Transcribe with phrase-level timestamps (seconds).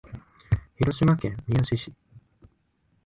[0.77, 1.93] 広島県三次市